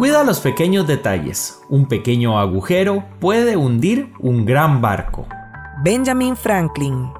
[0.00, 1.60] Cuida los pequeños detalles.
[1.68, 5.26] Un pequeño agujero puede hundir un gran barco.
[5.84, 7.19] Benjamin Franklin.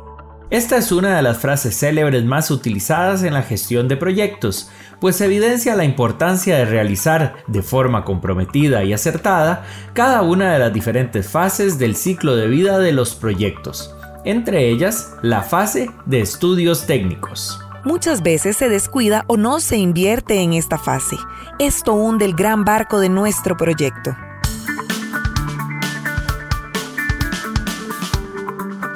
[0.50, 4.68] Esta es una de las frases célebres más utilizadas en la gestión de proyectos,
[4.98, 10.72] pues evidencia la importancia de realizar de forma comprometida y acertada cada una de las
[10.72, 13.94] diferentes fases del ciclo de vida de los proyectos,
[14.24, 17.60] entre ellas la fase de estudios técnicos.
[17.84, 21.16] Muchas veces se descuida o no se invierte en esta fase.
[21.60, 24.16] Esto hunde el gran barco de nuestro proyecto.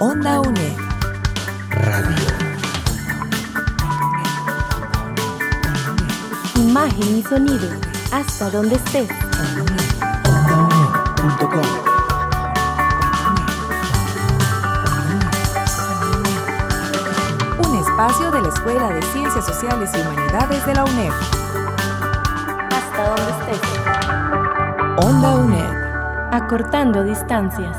[0.01, 0.41] Onda
[6.85, 7.69] Imagen y sonido.
[8.13, 9.09] Hasta donde estés.
[10.29, 11.63] OndaUNED.com
[17.67, 21.13] Un espacio de la Escuela de Ciencias Sociales y Humanidades de la UNED.
[22.71, 23.61] Hasta donde estés.
[25.07, 26.35] Onda UNED.
[26.35, 27.79] Acortando distancias.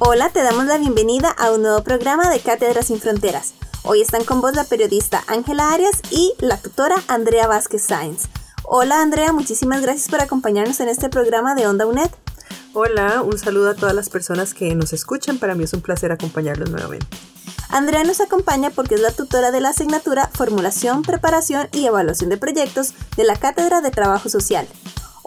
[0.00, 3.54] Hola, te damos la bienvenida a un nuevo programa de Cátedras sin Fronteras.
[3.88, 8.24] Hoy están con vos la periodista Ángela Arias y la tutora Andrea Vázquez Sáenz.
[8.64, 12.10] Hola Andrea, muchísimas gracias por acompañarnos en este programa de Onda UNED.
[12.72, 15.38] Hola, un saludo a todas las personas que nos escuchan.
[15.38, 17.06] Para mí es un placer acompañarlos nuevamente.
[17.68, 22.38] Andrea nos acompaña porque es la tutora de la asignatura Formulación, Preparación y Evaluación de
[22.38, 24.66] Proyectos de la Cátedra de Trabajo Social.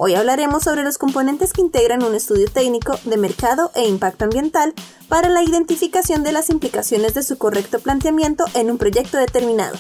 [0.02, 4.74] Hoy hablaremos sobre los componentes que integran un estudio técnico de mercado e impacto ambiental
[5.10, 9.76] para la identificación de las implicaciones de su correcto planteamiento en un proyecto determinado.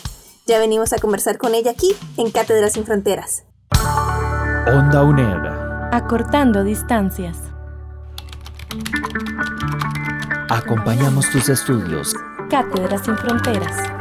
[0.45, 3.45] Ya venimos a conversar con ella aquí en Cátedras sin Fronteras.
[4.67, 5.93] Onda UNED.
[5.93, 7.37] Acortando distancias.
[10.49, 12.13] Acompañamos tus estudios.
[12.49, 13.98] Cátedras sin fronteras.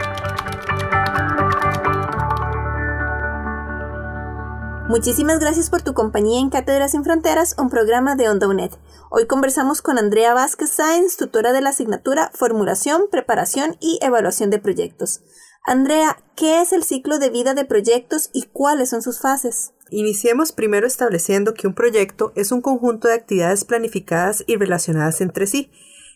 [4.89, 8.71] Muchísimas gracias por tu compañía en Cátedras sin Fronteras, un programa de Onda UNED.
[9.11, 14.61] Hoy conversamos con Andrea Vázquez Sáenz, tutora de la asignatura Formulación, Preparación y Evaluación de
[14.61, 15.21] Proyectos.
[15.67, 19.75] Andrea, ¿qué es el ciclo de vida de proyectos y cuáles son sus fases?
[19.91, 25.47] Iniciemos primero estableciendo que un proyecto es un conjunto de actividades planificadas y relacionadas entre
[25.47, 25.71] sí,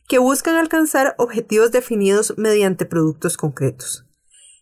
[0.09, 4.07] que buscan alcanzar objetivos definidos mediante productos concretos.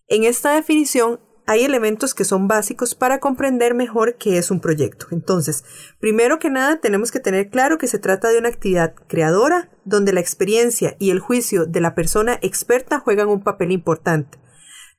[0.08, 5.06] En esta definición hay elementos que son básicos para comprender mejor qué es un proyecto.
[5.10, 5.64] Entonces,
[5.98, 10.12] primero que nada, tenemos que tener claro que se trata de una actividad creadora donde
[10.12, 14.38] la experiencia y el juicio de la persona experta juegan un papel importante.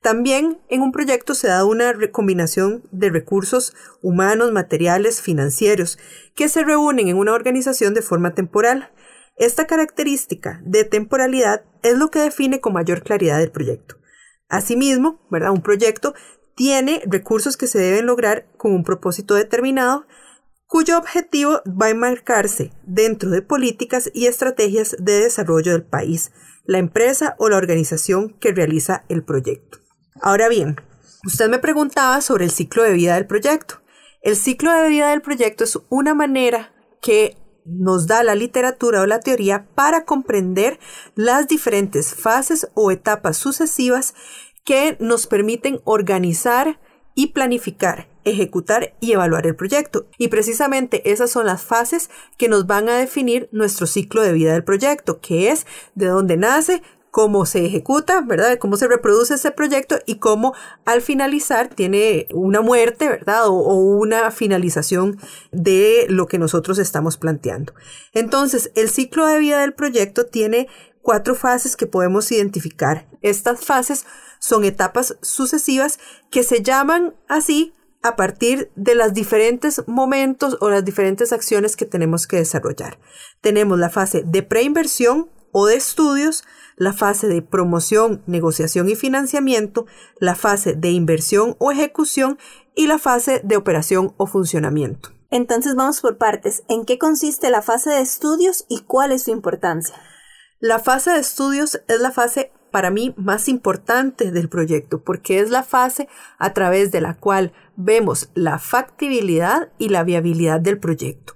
[0.02, 3.72] También en un proyecto se da una combinación de recursos
[4.02, 5.96] humanos, materiales, financieros,
[6.34, 8.90] que se reúnen en una organización de forma temporal.
[9.36, 14.01] Esta característica de temporalidad es lo que define con mayor claridad el proyecto.
[14.52, 15.50] Asimismo, ¿verdad?
[15.50, 16.14] un proyecto
[16.54, 20.06] tiene recursos que se deben lograr con un propósito determinado,
[20.66, 26.32] cuyo objetivo va a enmarcarse dentro de políticas y estrategias de desarrollo del país,
[26.66, 29.78] la empresa o la organización que realiza el proyecto.
[30.20, 30.76] Ahora bien,
[31.24, 33.80] usted me preguntaba sobre el ciclo de vida del proyecto.
[34.20, 39.06] El ciclo de vida del proyecto es una manera que nos da la literatura o
[39.06, 40.78] la teoría para comprender
[41.14, 44.14] las diferentes fases o etapas sucesivas
[44.64, 46.78] que nos permiten organizar
[47.14, 50.06] y planificar, ejecutar y evaluar el proyecto.
[50.18, 54.52] Y precisamente esas son las fases que nos van a definir nuestro ciclo de vida
[54.52, 58.58] del proyecto, que es de dónde nace, cómo se ejecuta, ¿verdad?
[58.58, 60.54] Cómo se reproduce ese proyecto y cómo
[60.86, 63.48] al finalizar tiene una muerte, ¿verdad?
[63.48, 65.18] O, una finalización
[65.52, 67.74] de lo que nosotros estamos planteando.
[68.14, 70.68] Entonces, el ciclo de vida del proyecto tiene
[71.02, 73.06] cuatro fases que podemos identificar.
[73.20, 74.06] Estas fases
[74.38, 75.98] son etapas sucesivas
[76.30, 81.84] que se llaman así a partir de los diferentes momentos o las diferentes acciones que
[81.84, 82.98] tenemos que desarrollar.
[83.42, 86.42] Tenemos la fase de preinversión o de estudios,
[86.76, 89.86] la fase de promoción, negociación y financiamiento,
[90.18, 92.38] la fase de inversión o ejecución
[92.74, 95.10] y la fase de operación o funcionamiento.
[95.30, 96.62] Entonces vamos por partes.
[96.68, 99.94] ¿En qué consiste la fase de estudios y cuál es su importancia?
[100.60, 105.50] La fase de estudios es la fase para mí más importante del proyecto porque es
[105.50, 106.08] la fase
[106.38, 111.34] a través de la cual vemos la factibilidad y la viabilidad del proyecto.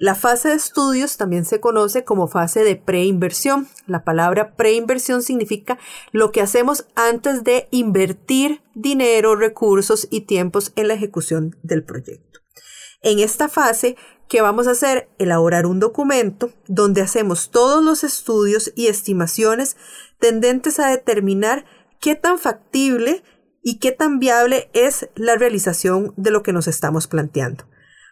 [0.00, 3.68] La fase de estudios también se conoce como fase de preinversión.
[3.86, 5.76] La palabra preinversión significa
[6.12, 12.40] lo que hacemos antes de invertir dinero, recursos y tiempos en la ejecución del proyecto.
[13.02, 13.96] En esta fase
[14.28, 15.08] ¿Qué vamos a hacer?
[15.18, 19.78] Elaborar un documento donde hacemos todos los estudios y estimaciones
[20.20, 21.64] tendentes a determinar
[21.98, 23.22] qué tan factible
[23.62, 27.64] y qué tan viable es la realización de lo que nos estamos planteando.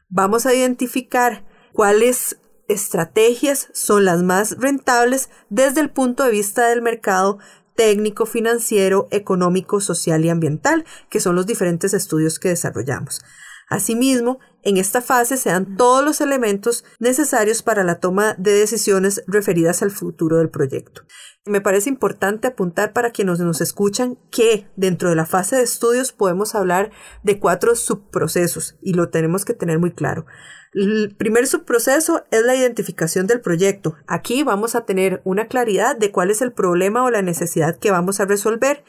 [0.08, 1.44] Vamos a identificar
[1.76, 2.38] cuáles
[2.68, 7.38] estrategias son las más rentables desde el punto de vista del mercado
[7.74, 13.20] técnico, financiero, económico, social y ambiental, que son los diferentes estudios que desarrollamos.
[13.68, 19.22] Asimismo, en esta fase se dan todos los elementos necesarios para la toma de decisiones
[19.28, 21.02] referidas al futuro del proyecto.
[21.44, 26.10] Me parece importante apuntar para quienes nos escuchan que dentro de la fase de estudios
[26.10, 26.90] podemos hablar
[27.22, 30.26] de cuatro subprocesos y lo tenemos que tener muy claro.
[30.72, 33.94] El primer subproceso es la identificación del proyecto.
[34.08, 37.92] Aquí vamos a tener una claridad de cuál es el problema o la necesidad que
[37.92, 38.82] vamos a resolver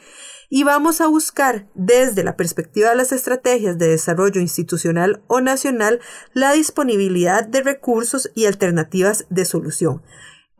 [0.48, 6.00] y vamos a buscar desde la perspectiva de las estrategias de desarrollo institucional o nacional
[6.32, 10.02] la disponibilidad de recursos y alternativas de solución.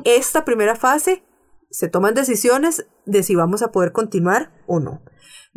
[0.04, 1.24] Esta primera fase
[1.70, 5.02] se toman decisiones de si vamos a poder continuar o no.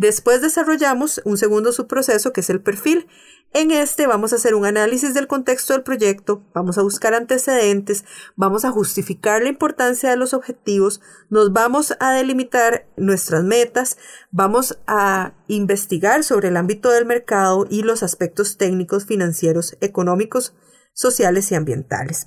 [0.01, 3.07] Después desarrollamos un segundo subproceso que es el perfil.
[3.53, 8.03] En este vamos a hacer un análisis del contexto del proyecto, vamos a buscar antecedentes,
[8.35, 13.99] vamos a justificar la importancia de los objetivos, nos vamos a delimitar nuestras metas,
[14.31, 20.55] vamos a investigar sobre el ámbito del mercado y los aspectos técnicos, financieros, económicos,
[20.93, 22.25] sociales y ambientales.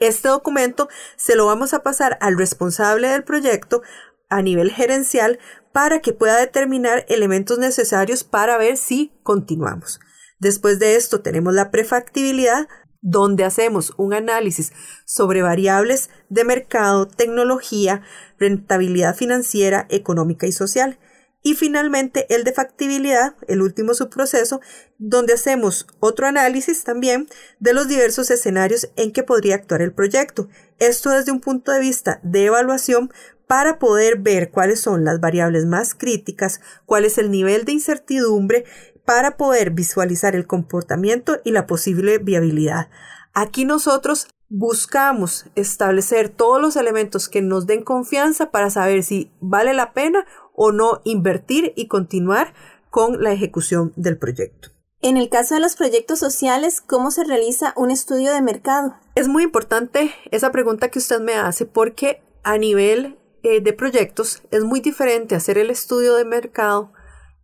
[0.00, 3.82] Este documento se lo vamos a pasar al responsable del proyecto
[4.30, 5.38] a nivel gerencial
[5.72, 10.00] para que pueda determinar elementos necesarios para ver si continuamos.
[10.38, 12.66] Después de esto tenemos la prefactibilidad,
[13.02, 14.72] donde hacemos un análisis
[15.04, 18.02] sobre variables de mercado, tecnología,
[18.38, 20.98] rentabilidad financiera, económica y social.
[21.42, 24.60] Y finalmente el de factibilidad, el último subproceso,
[24.98, 27.28] donde hacemos otro análisis también
[27.58, 30.48] de los diversos escenarios en que podría actuar el proyecto.
[30.78, 33.10] Esto desde un punto de vista de evaluación
[33.50, 38.64] para poder ver cuáles son las variables más críticas, cuál es el nivel de incertidumbre,
[39.04, 42.90] para poder visualizar el comportamiento y la posible viabilidad.
[43.34, 49.74] Aquí nosotros buscamos establecer todos los elementos que nos den confianza para saber si vale
[49.74, 50.24] la pena
[50.54, 52.54] o no invertir y continuar
[52.88, 54.68] con la ejecución del proyecto.
[55.02, 58.94] En el caso de los proyectos sociales, ¿cómo se realiza un estudio de mercado?
[59.16, 64.42] Es muy importante esa pregunta que usted me hace porque a nivel eh, de proyectos
[64.50, 66.92] es muy diferente hacer el estudio de mercado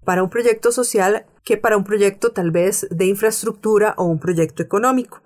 [0.05, 4.63] para un proyecto social que para un proyecto tal vez de infraestructura o un proyecto
[4.63, 5.23] económico.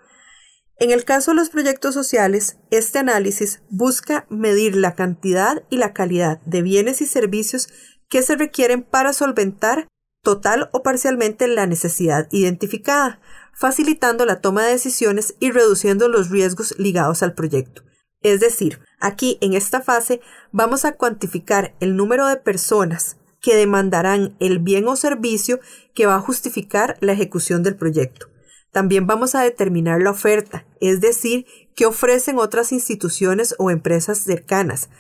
[0.78, 5.92] En el caso de los proyectos sociales, este análisis busca medir la cantidad y la
[5.92, 7.68] calidad de bienes y servicios
[8.08, 9.88] que se requieren para solventar
[10.22, 13.20] total o parcialmente la necesidad identificada,
[13.54, 17.82] facilitando la toma de decisiones y reduciendo los riesgos ligados al proyecto.
[18.22, 20.20] Es decir, aquí en esta fase
[20.52, 25.60] vamos a cuantificar el número de personas que demandarán el bien o servicio
[25.94, 28.28] que va a justificar la ejecución del proyecto.
[28.72, 34.90] También vamos a determinar la oferta, es decir, qué ofrecen otras instituciones o empresas cercanas,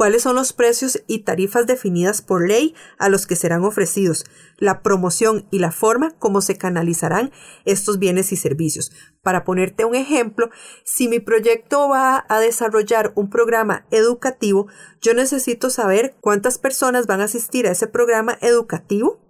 [0.00, 4.24] cuáles son los precios y tarifas definidas por ley a los que serán ofrecidos,
[4.56, 7.32] la promoción y la forma como se canalizarán
[7.66, 8.92] estos bienes y servicios.
[9.20, 10.48] Para ponerte un ejemplo,
[10.84, 14.68] si mi proyecto va a desarrollar un programa educativo,
[15.02, 19.20] yo necesito saber cuántas personas van a asistir a ese programa educativo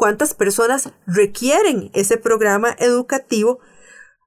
[0.00, 3.60] cuántas personas requieren ese programa educativo,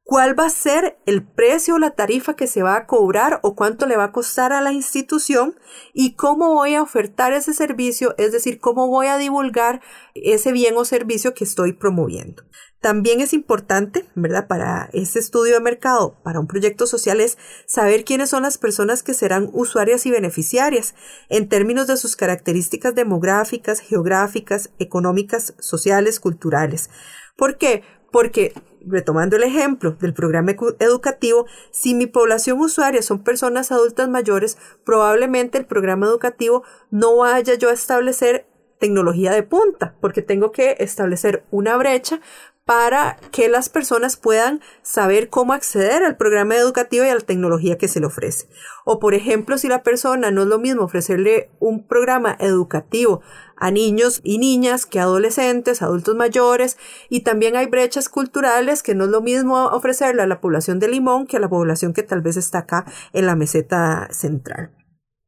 [0.04, 3.56] cuál va a ser el precio o la tarifa que se va a cobrar o
[3.56, 5.56] cuánto le va a costar a la institución
[5.94, 9.82] y cómo voy a ofertar ese servicio, es decir, cómo voy a divulgar
[10.14, 12.44] ese bien o servicio que estoy promoviendo.
[12.82, 14.48] También es importante, ¿verdad?
[14.50, 19.04] Para ese estudio de mercado, para un proyecto social, es saber quiénes son las personas
[19.04, 20.96] que serán usuarias y beneficiarias
[21.30, 26.90] en términos de sus características demográficas, geográficas, económicas, sociales, culturales.
[27.38, 27.84] ¿Por qué?
[28.14, 28.54] Porque
[28.86, 35.58] retomando el ejemplo del programa educativo, si mi población usuaria son personas adultas mayores, probablemente
[35.58, 38.46] el programa educativo no vaya yo a establecer
[38.78, 42.22] tecnología de punta, porque tengo que establecer una brecha
[42.66, 47.78] para que las personas puedan saber cómo acceder al programa educativo y a la tecnología
[47.78, 48.48] que se le ofrece.
[48.86, 53.22] O por ejemplo, si la persona no es lo mismo ofrecerle un programa educativo
[53.58, 56.78] a niños y niñas que adolescentes, adultos mayores,
[57.10, 60.88] y también hay brechas culturales que no es lo mismo ofrecerle a la población de
[60.88, 64.72] Limón que a la población que tal vez está acá en la meseta central.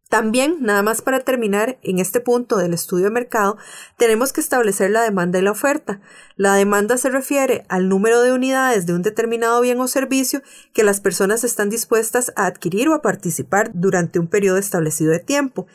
[0.10, 3.58] También, nada más para terminar, en este punto del estudio de mercado,
[3.98, 6.00] tenemos que establecer la demanda y la oferta.
[6.36, 10.42] La demanda se refiere al número de unidades de un determinado bien o servicio
[10.74, 15.20] que las personas están dispuestas a adquirir o a participar durante un periodo establecido de
[15.20, 15.66] tiempo.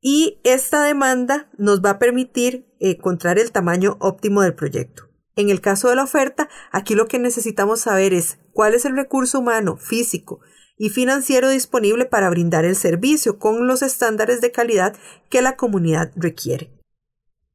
[0.00, 5.08] Y esta demanda nos va a permitir encontrar el tamaño óptimo del proyecto.
[5.34, 8.96] En el caso de la oferta, aquí lo que necesitamos saber es cuál es el
[8.96, 10.40] recurso humano, físico,
[10.78, 14.96] y financiero disponible para brindar el servicio con los estándares de calidad
[15.28, 16.70] que la comunidad requiere.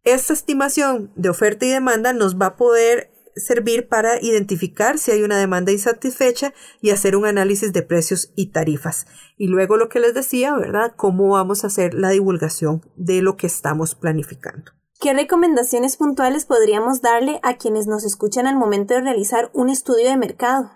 [0.04, 5.24] Esta estimación de oferta y demanda nos va a poder servir para identificar si hay
[5.24, 9.08] una demanda insatisfecha y hacer un análisis de precios y tarifas.
[9.38, 10.94] Y luego lo que les decía, ¿verdad?
[10.96, 14.72] Cómo vamos a hacer la divulgación de lo que estamos planificando.
[15.00, 20.10] ¿Qué recomendaciones puntuales podríamos darle a quienes nos escuchan al momento de realizar un estudio
[20.10, 20.72] de mercado?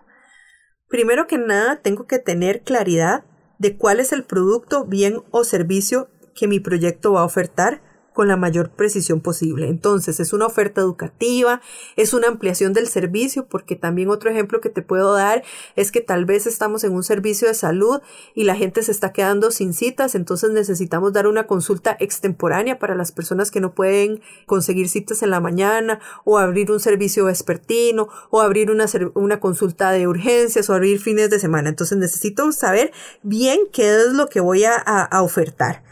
[0.90, 3.26] Primero que nada, tengo que tener claridad
[3.60, 7.82] de cuál es el producto, bien o servicio que mi proyecto va a ofertar
[8.18, 9.70] con la mayor precisión posible.
[9.70, 11.62] Entonces, es una oferta educativa,
[11.98, 15.44] es una ampliación del servicio, porque también otro ejemplo que te puedo dar
[15.76, 18.02] es que tal vez estamos en un servicio de salud
[18.34, 22.96] y la gente se está quedando sin citas, entonces necesitamos dar una consulta extemporánea para
[22.96, 28.10] las personas que no pueden conseguir citas en la mañana o abrir un servicio vespertino
[28.32, 31.70] o abrir una, una consulta de urgencias o abrir fines de semana.
[31.70, 35.84] Entonces necesito saber bien qué es lo que voy a, a ofertar.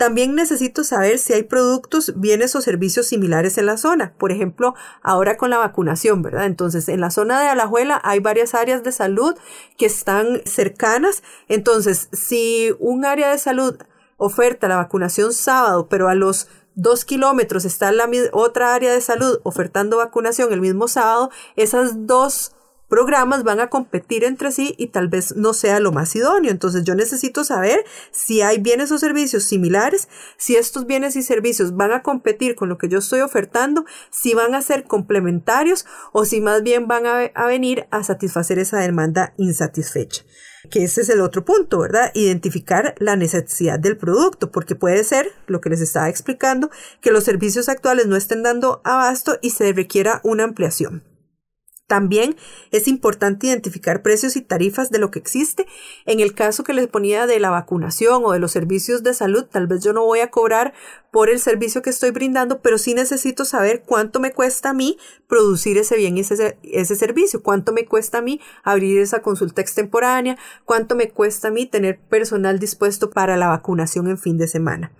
[0.00, 4.14] También necesito saber si hay productos, bienes o servicios similares en la zona.
[4.16, 6.46] Por ejemplo, ahora con la vacunación, ¿verdad?
[6.46, 9.34] Entonces, en la zona de Alajuela hay varias áreas de salud
[9.76, 11.22] que están cercanas.
[11.48, 13.76] Entonces, si un área de salud
[14.16, 19.40] oferta la vacunación sábado, pero a los dos kilómetros está la otra área de salud
[19.42, 22.52] ofertando vacunación el mismo sábado, esas dos
[22.90, 26.50] programas van a competir entre sí y tal vez no sea lo más idóneo.
[26.50, 31.74] Entonces yo necesito saber si hay bienes o servicios similares, si estos bienes y servicios
[31.76, 36.26] van a competir con lo que yo estoy ofertando, si van a ser complementarios o
[36.26, 40.24] si más bien van a, venir a satisfacer esa demanda insatisfecha.
[40.70, 42.10] Que ese es el otro punto, ¿verdad?
[42.14, 46.70] Identificar la necesidad del producto, porque puede ser, lo que les estaba explicando,
[47.00, 51.09] que los servicios actuales no estén dando abasto y se requiera una ampliación.
[51.90, 52.36] También
[52.70, 55.66] es importante identificar precios y tarifas de lo que existe.
[56.06, 59.46] En el caso que les ponía de la vacunación o de los servicios de salud,
[59.50, 60.72] tal vez yo no voy a cobrar
[61.10, 64.98] por el servicio que estoy brindando, pero sí necesito saber cuánto me cuesta a mí
[65.26, 69.60] producir ese bien y ese, ese servicio, cuánto me cuesta a mí abrir esa consulta
[69.60, 74.46] extemporánea, cuánto me cuesta a mí tener personal dispuesto para la vacunación en fin de
[74.46, 74.92] semana.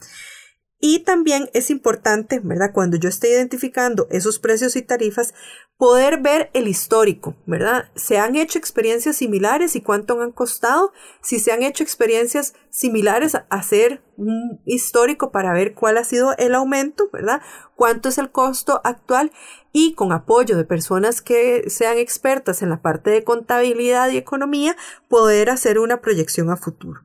[0.82, 2.72] Y también es importante, ¿verdad?
[2.72, 5.34] Cuando yo esté identificando esos precios y tarifas,
[5.76, 7.90] poder ver el histórico, ¿verdad?
[7.94, 10.92] ¿Se han hecho experiencias similares y cuánto han costado?
[11.20, 16.54] Si se han hecho experiencias similares, hacer un histórico para ver cuál ha sido el
[16.54, 17.42] aumento, ¿verdad?
[17.76, 19.32] ¿Cuánto es el costo actual?
[19.72, 24.76] Y con apoyo de personas que sean expertas en la parte de contabilidad y economía,
[25.08, 27.00] poder hacer una proyección a futuro.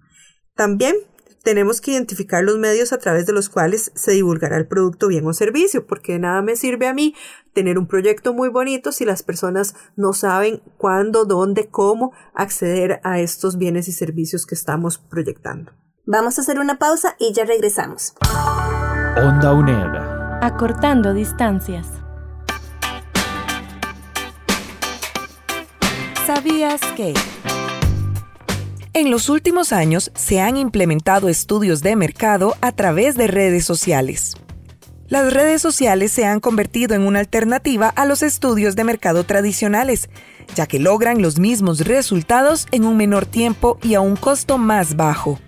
[0.56, 0.96] También
[1.46, 5.26] tenemos que identificar los medios a través de los cuales se divulgará el producto, bien
[5.28, 7.14] o servicio, porque de nada me sirve a mí
[7.54, 13.20] tener un proyecto muy bonito si las personas no saben cuándo, dónde, cómo acceder a
[13.20, 15.72] estos bienes y servicios que estamos proyectando.
[16.08, 18.16] Vamos a hacer una pausa y ya regresamos.
[19.16, 20.42] Onda UNED.
[20.42, 21.88] Acortando distancias.
[26.26, 27.14] ¿Sabías que?
[28.96, 34.38] En los últimos años se han implementado estudios de mercado a través de redes sociales.
[35.10, 40.10] Las redes sociales se han convertido en una alternativa a los estudios de mercado tradicionales,
[40.56, 44.96] ya que logran los mismos resultados en un menor tiempo y a un costo más
[44.96, 45.40] bajo.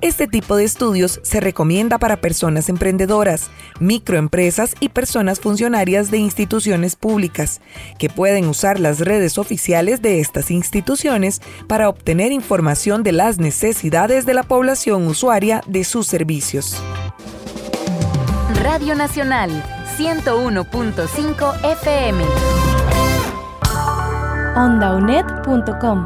[0.00, 3.50] Este tipo de estudios se recomienda para personas emprendedoras,
[3.80, 7.60] microempresas y personas funcionarias de instituciones públicas,
[7.98, 14.24] que pueden usar las redes oficiales de estas instituciones para obtener información de las necesidades
[14.24, 16.76] de la población usuaria de sus servicios.
[18.62, 19.50] Radio Nacional
[19.96, 22.24] 101.5 FM.
[24.54, 26.04] OndaUNED.com.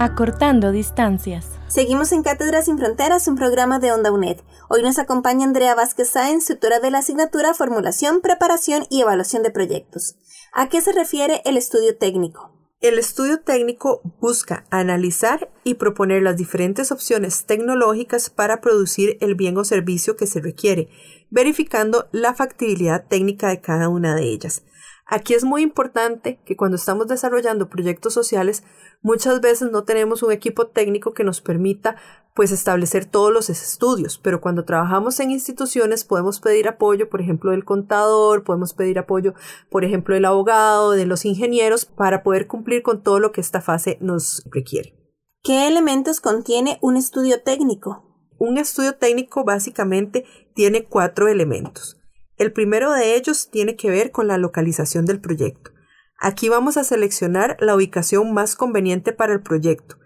[0.00, 1.57] Acortando distancias.
[1.68, 4.38] Seguimos en Cátedras sin Fronteras, un programa de Onda UNED.
[4.70, 9.50] Hoy nos acompaña Andrea Vázquez Sáenz, tutora de la asignatura Formulación, Preparación y Evaluación de
[9.50, 10.16] Proyectos.
[10.54, 12.54] ¿A qué se refiere el estudio técnico?
[12.80, 19.58] El estudio técnico busca analizar y proponer las diferentes opciones tecnológicas para producir el bien
[19.58, 20.88] o servicio que se requiere,
[21.28, 24.62] verificando la factibilidad técnica de cada una de ellas.
[25.10, 28.62] Aquí es muy importante que cuando estamos desarrollando proyectos sociales,
[29.00, 31.96] muchas veces no tenemos un equipo técnico que nos permita
[32.34, 37.52] pues establecer todos los estudios, pero cuando trabajamos en instituciones podemos pedir apoyo, por ejemplo,
[37.52, 39.32] del contador, podemos pedir apoyo,
[39.70, 43.62] por ejemplo, del abogado, de los ingenieros, para poder cumplir con todo lo que esta
[43.62, 44.94] fase nos requiere.
[45.42, 48.04] ¿Qué elementos contiene un estudio técnico?
[48.38, 51.97] Un estudio técnico básicamente tiene cuatro elementos.
[52.38, 55.72] El primero de ellos tiene que ver con la localización del proyecto.
[56.20, 59.96] Aquí vamos a seleccionar la ubicación más conveniente para el proyecto.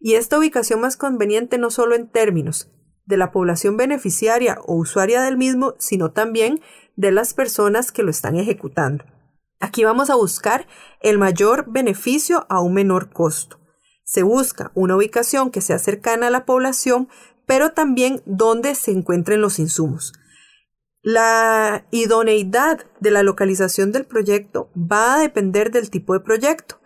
[0.00, 2.72] Y esta ubicación más conveniente no solo en términos
[3.06, 6.60] de la población beneficiaria o usuaria del mismo, sino también
[6.96, 9.04] de las personas que lo están ejecutando.
[9.60, 10.66] Aquí vamos a buscar
[11.00, 13.60] el mayor beneficio a un menor costo.
[14.04, 17.08] Se busca una ubicación que sea cercana a la población,
[17.46, 20.12] pero también donde se encuentren los insumos.
[21.08, 26.80] La idoneidad de la localización del proyecto va a depender del tipo de proyecto.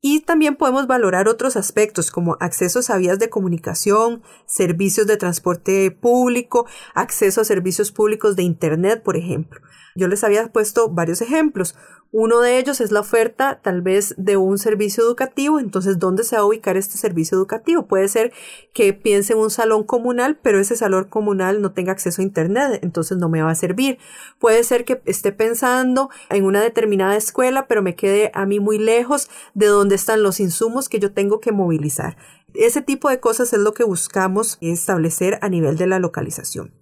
[0.00, 5.90] Y también podemos valorar otros aspectos como accesos a vías de comunicación, servicios de transporte
[5.90, 9.60] público, acceso a servicios públicos de Internet, por ejemplo.
[9.94, 11.76] Yo les había puesto varios ejemplos.
[12.18, 15.60] Uno de ellos es la oferta tal vez de un servicio educativo.
[15.60, 17.86] Entonces, ¿dónde se va a ubicar este servicio educativo?
[17.88, 18.32] Puede ser
[18.72, 22.80] que piense en un salón comunal, pero ese salón comunal no tenga acceso a Internet,
[22.82, 23.98] entonces no me va a servir.
[24.38, 28.78] Puede ser que esté pensando en una determinada escuela, pero me quede a mí muy
[28.78, 32.16] lejos de donde están los insumos que yo tengo que movilizar.
[32.54, 36.72] Ese tipo de cosas es lo que buscamos establecer a nivel de la localización.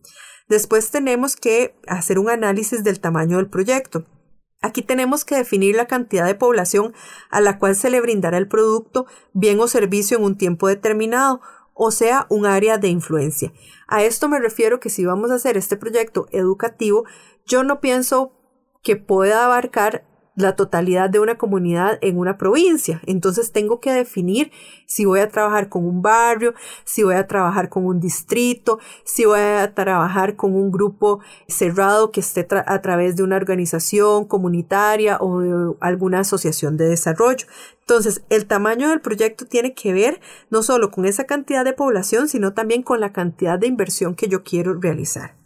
[0.48, 4.06] Después tenemos que hacer un análisis del tamaño del proyecto.
[4.64, 6.94] Aquí tenemos que definir la cantidad de población
[7.28, 9.04] a la cual se le brindará el producto,
[9.34, 11.42] bien o servicio en un tiempo determinado,
[11.74, 13.52] o sea, un área de influencia.
[13.86, 17.04] A esto me refiero que si vamos a hacer este proyecto educativo,
[17.44, 18.32] yo no pienso
[18.82, 23.00] que pueda abarcar la totalidad de una comunidad en una provincia.
[23.06, 24.50] Entonces tengo que definir
[24.86, 29.24] si voy a trabajar con un barrio, si voy a trabajar con un distrito, si
[29.24, 35.18] voy a trabajar con un grupo cerrado que esté a través de una organización comunitaria
[35.20, 37.46] o alguna asociación de desarrollo.
[37.80, 42.28] Entonces, el tamaño del proyecto tiene que ver no solo con esa cantidad de población,
[42.28, 45.36] sino también con la cantidad de inversión que yo quiero realizar.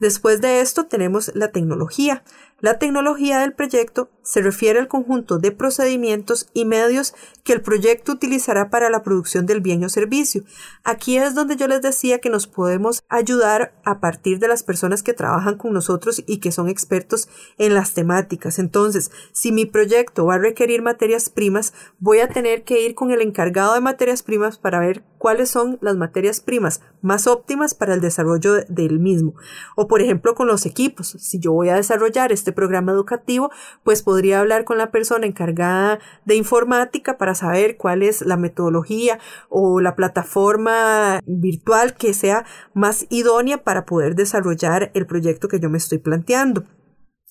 [0.00, 2.22] Después de esto tenemos la tecnología.
[2.60, 8.12] La tecnología del proyecto se refiere al conjunto de procedimientos y medios que el proyecto
[8.12, 10.42] utilizará para la producción del bien o servicio.
[10.82, 15.04] Aquí es donde yo les decía que nos podemos ayudar a partir de las personas
[15.04, 18.58] que trabajan con nosotros y que son expertos en las temáticas.
[18.58, 23.12] Entonces, si mi proyecto va a requerir materias primas, voy a tener que ir con
[23.12, 27.94] el encargado de materias primas para ver cuáles son las materias primas más óptimas para
[27.94, 29.34] el desarrollo del mismo.
[29.74, 31.16] O por ejemplo con los equipos.
[31.18, 33.50] Si yo voy a desarrollar este este programa educativo,
[33.84, 39.18] pues podría hablar con la persona encargada de informática para saber cuál es la metodología
[39.50, 45.68] o la plataforma virtual que sea más idónea para poder desarrollar el proyecto que yo
[45.68, 46.64] me estoy planteando.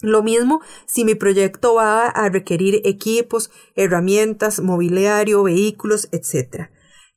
[0.01, 6.69] Lo mismo si mi proyecto va a requerir equipos, herramientas, mobiliario, vehículos, etc.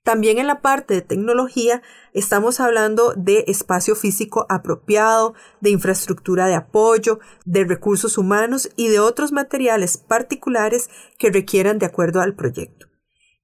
[0.03, 1.83] También en la parte de tecnología
[2.15, 8.99] estamos hablando de espacio físico apropiado, de infraestructura de apoyo, de recursos humanos y de
[8.99, 12.90] otros materiales particulares que requieran de acuerdo al proyecto.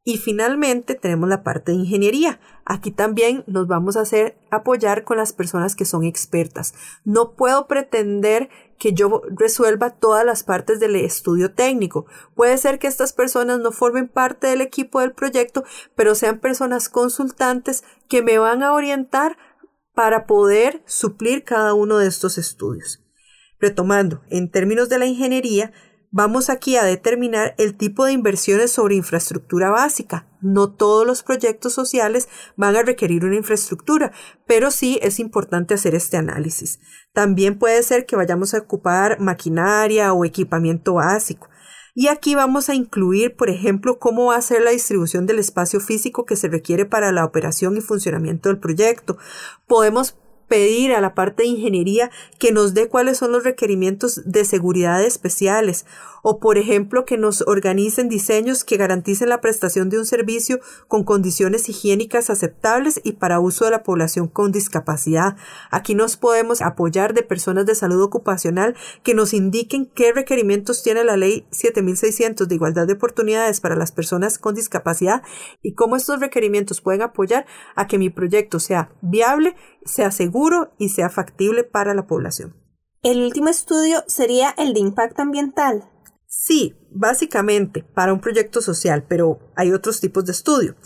[0.08, 2.38] Y finalmente tenemos la parte de ingeniería.
[2.64, 6.74] Aquí también nos vamos a hacer apoyar con las personas que son expertas.
[7.04, 12.06] No puedo pretender que yo resuelva todas las partes del estudio técnico.
[12.36, 15.64] Puede ser que estas personas no formen parte del equipo del proyecto,
[15.96, 19.36] pero sean personas consultantes que me van a orientar
[19.92, 23.04] para poder suplir cada uno de estos estudios.
[23.58, 25.72] Retomando, en términos de la ingeniería,
[26.18, 30.26] Vamos aquí a determinar el tipo de inversiones sobre infraestructura básica.
[30.40, 32.26] No todos los proyectos sociales
[32.57, 34.12] van a requerir una infraestructura,
[34.46, 36.81] pero sí es importante hacer este análisis.
[37.12, 41.50] También puede ser que vayamos a ocupar maquinaria o equipamiento básico.
[41.94, 45.81] Y aquí vamos a incluir, por ejemplo, cómo va a ser la distribución del espacio
[45.81, 49.18] físico que se requiere para la operación y funcionamiento del proyecto.
[49.66, 50.16] Podemos
[50.48, 55.02] pedir a la parte de ingeniería que nos dé cuáles son los requerimientos de seguridad
[55.02, 55.87] especiales
[56.28, 61.04] o por ejemplo que nos organicen diseños que garanticen la prestación de un servicio con
[61.04, 65.37] condiciones higiénicas aceptables y para uso de la población con discapacidad.
[65.70, 71.04] Aquí nos podemos apoyar de personas de salud ocupacional que nos indiquen qué requerimientos tiene
[71.04, 75.22] la ley 7600 de igualdad de oportunidades para las personas con discapacidad
[75.62, 79.54] y cómo estos requerimientos pueden apoyar a que mi proyecto sea viable,
[79.87, 82.55] sea seguro y sea factible para la población.
[83.03, 85.88] El último estudio sería el de impacto ambiental.
[86.27, 90.77] Sí, básicamente para un proyecto social, pero hay otros tipos de estudio.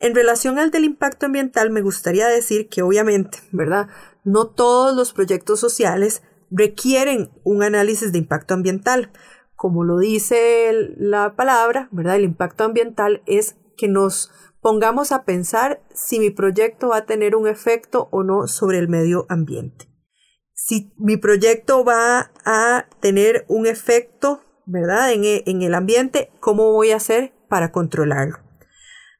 [0.00, 3.88] En relación al del impacto ambiental, me gustaría decir que obviamente, ¿verdad?
[4.24, 9.10] No todos los proyectos sociales requieren un análisis de impacto ambiental.
[9.56, 12.16] Como lo dice la palabra, ¿verdad?
[12.16, 17.36] El impacto ambiental es que nos pongamos a pensar si mi proyecto va a tener
[17.36, 19.88] un efecto o no sobre el medio ambiente.
[20.54, 25.12] Si mi proyecto va a tener un efecto, ¿verdad?
[25.12, 28.38] En, e, en el ambiente, ¿cómo voy a hacer para controlarlo?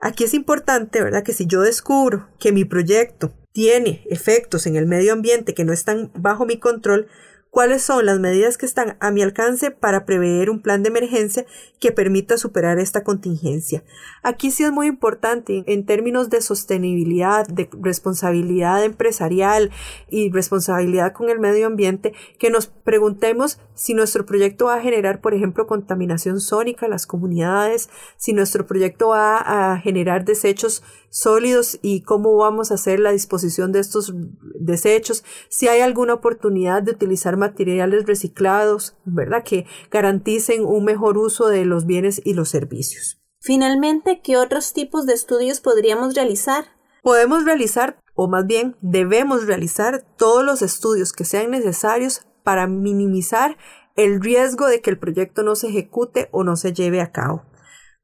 [0.01, 1.22] Aquí es importante, ¿verdad?
[1.22, 5.72] Que si yo descubro que mi proyecto tiene efectos en el medio ambiente que no
[5.72, 7.09] están bajo mi control,
[7.50, 11.46] cuáles son las medidas que están a mi alcance para prever un plan de emergencia
[11.80, 13.84] que permita superar esta contingencia.
[14.22, 19.70] Aquí sí es muy importante en términos de sostenibilidad, de responsabilidad empresarial
[20.08, 25.20] y responsabilidad con el medio ambiente, que nos preguntemos si nuestro proyecto va a generar,
[25.20, 31.78] por ejemplo, contaminación sónica a las comunidades, si nuestro proyecto va a generar desechos sólidos
[31.80, 34.12] y cómo vamos a hacer la disposición de estos
[34.58, 39.42] desechos, si hay alguna oportunidad de utilizar materiales reciclados, ¿verdad?
[39.44, 43.18] Que garanticen un mejor uso de los bienes y los servicios.
[43.40, 46.66] Finalmente, ¿qué otros tipos de estudios podríamos realizar?
[47.03, 53.57] Podemos realizar, o más bien debemos realizar, todos los estudios que sean necesarios para minimizar
[53.96, 57.44] el riesgo de que el proyecto no se ejecute o no se lleve a cabo.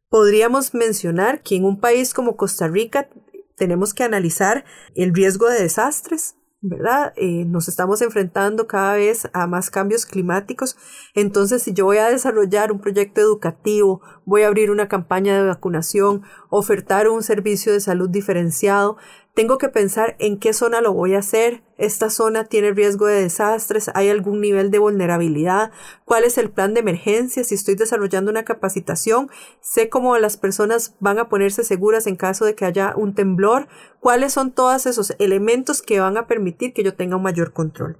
[0.08, 3.08] Podríamos mencionar que en un país como Costa Rica
[3.56, 7.12] tenemos que analizar el riesgo de desastres, ¿verdad?
[7.16, 10.78] Eh, nos estamos enfrentando cada vez a más cambios climáticos.
[11.14, 15.46] Entonces, si yo voy a desarrollar un proyecto educativo, voy a abrir una campaña de
[15.46, 18.96] vacunación, ofertar un servicio de salud diferenciado,
[19.34, 23.20] tengo que pensar en qué zona lo voy a hacer, esta zona tiene riesgo de
[23.22, 25.72] desastres, hay algún nivel de vulnerabilidad,
[26.04, 29.28] cuál es el plan de emergencia, si estoy desarrollando una capacitación,
[29.60, 33.66] sé cómo las personas van a ponerse seguras en caso de que haya un temblor,
[33.98, 37.98] cuáles son todos esos elementos que van a permitir que yo tenga un mayor control.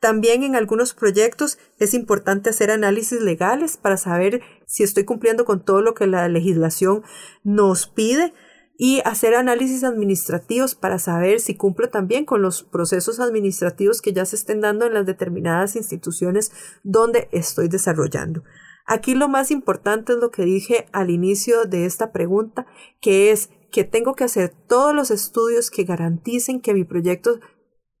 [0.00, 5.64] También en algunos proyectos es importante hacer análisis legales para saber si estoy cumpliendo con
[5.64, 7.04] todo lo que la legislación
[7.42, 8.34] nos pide
[8.76, 14.24] y hacer análisis administrativos para saber si cumplo también con los procesos administrativos que ya
[14.24, 16.50] se estén dando en las determinadas instituciones
[16.82, 18.42] donde estoy desarrollando.
[18.86, 22.66] Aquí lo más importante es lo que dije al inicio de esta pregunta,
[23.00, 27.40] que es que tengo que hacer todos los estudios que garanticen que mi proyecto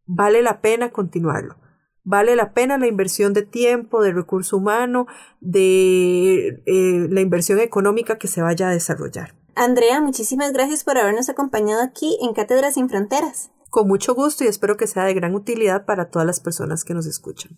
[0.06, 1.56] vale la pena continuarlo.
[2.02, 5.06] Vale la pena la inversión de tiempo, de recurso humano,
[5.40, 9.43] de eh, la inversión económica que se vaya a desarrollar.
[9.56, 13.50] Andrea, muchísimas gracias por habernos acompañado aquí en Cátedras sin Fronteras.
[13.70, 16.94] Con mucho gusto y espero que sea de gran utilidad para todas las personas que
[16.94, 17.56] nos escuchan.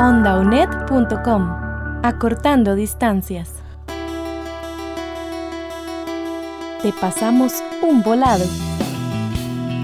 [0.00, 1.42] ondaunet.com
[2.02, 3.50] Acortando distancias.
[6.82, 8.44] Te pasamos un volado.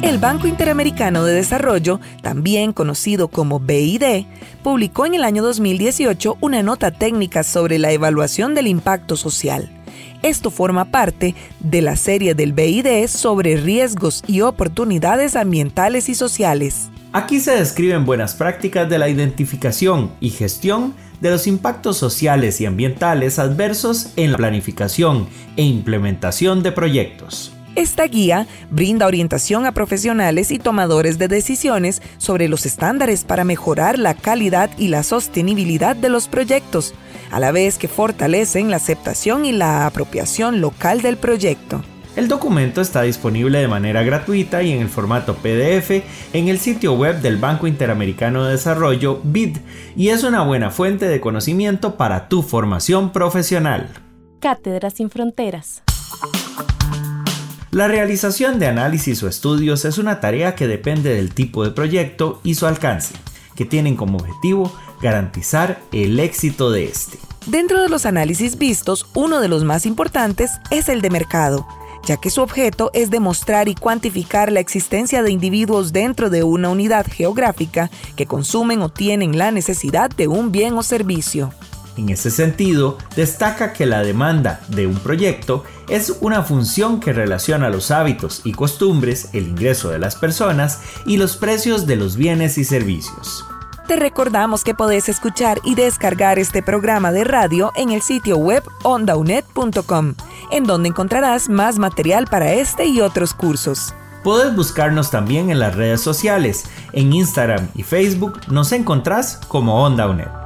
[0.03, 4.27] El Banco Interamericano de Desarrollo, también conocido como BID,
[4.63, 9.84] publicó en el año 2018 una nota técnica sobre la evaluación del impacto social.
[10.23, 16.91] Esto forma parte de la serie del BID sobre riesgos y oportunidades ambientales y sociales.
[17.13, 22.67] Aquí se describen buenas prácticas de la identificación y gestión de los impactos sociales y
[22.67, 27.54] ambientales adversos en la planificación e implementación de proyectos.
[27.77, 33.99] Esta guía brinda orientación a profesionales y tomadores de decisiones sobre los estándares para mejorar
[33.99, 36.95] la calidad y la sostenibilidad de los proyectos,
[37.33, 41.83] a la vez que fortalecen la aceptación y la apropiación local del proyecto.
[42.15, 46.93] El documento está disponible de manera gratuita y en el formato PDF en el sitio
[46.93, 49.57] web del Banco Interamericano de Desarrollo, BID,
[49.97, 53.89] y es una buena fuente de conocimiento para tu formación profesional.
[54.39, 55.83] Cátedras sin Fronteras.
[57.75, 62.41] La realización de análisis o estudios es una tarea que depende del tipo de proyecto
[62.45, 63.17] y su alcance,
[63.57, 67.19] que tienen como objetivo garantizar el éxito de este.
[67.47, 71.67] Dentro de los análisis vistos, uno de los más importantes es el de mercado,
[72.07, 76.69] ya que su objeto es demostrar y cuantificar la existencia de individuos dentro de una
[76.69, 81.53] unidad geográfica que consumen o tienen la necesidad de un bien o servicio.
[81.97, 87.69] En ese sentido, destaca que la demanda de un proyecto es una función que relaciona
[87.71, 92.59] los hábitos y costumbres, el ingreso de las personas y los precios de los bienes
[92.59, 93.45] y servicios.
[93.87, 98.63] Te recordamos que podés escuchar y descargar este programa de radio en el sitio web
[98.83, 100.15] ondaunet.com,
[100.51, 103.95] en donde encontrarás más material para este y otros cursos.
[104.25, 106.65] Puedes buscarnos también en las redes sociales.
[106.93, 110.44] En Instagram y Facebook nos encontrás como OndaUnet.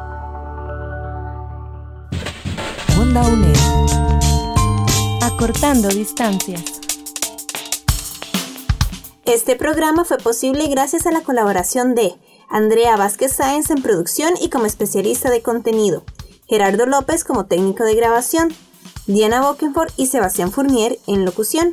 [5.23, 6.63] Acortando distancias.
[9.25, 12.15] Este programa fue posible gracias a la colaboración de
[12.51, 16.05] Andrea Vázquez Sáenz en producción y como especialista de contenido,
[16.47, 18.55] Gerardo López como técnico de grabación,
[19.07, 21.71] Diana Bokenford y Sebastián Fournier en locución,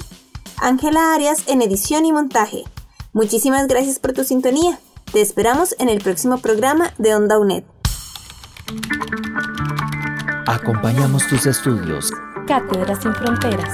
[0.58, 2.64] Ángela Arias en edición y montaje.
[3.12, 4.80] Muchísimas gracias por tu sintonía.
[5.12, 7.64] Te esperamos en el próximo programa de Onda UNED.
[10.48, 12.12] Acompañamos tus estudios.
[12.48, 13.74] Cátedras sin Fronteras.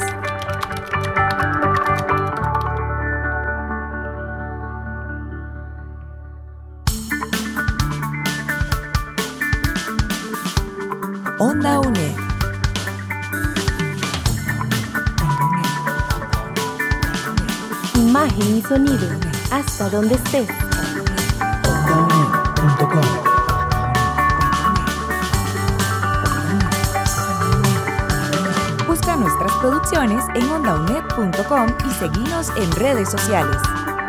[11.39, 12.15] Onda UNED.
[17.95, 19.09] Imagen y sonido.
[19.51, 20.60] Hasta donde estés.
[29.61, 33.57] Producciones en ondaunet.com y seguinos en redes sociales.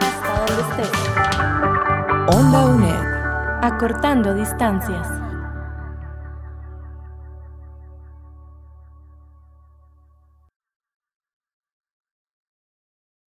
[0.00, 2.34] Hasta donde estés.
[2.34, 3.60] Onda UNED.
[3.62, 5.21] Acortando distancias.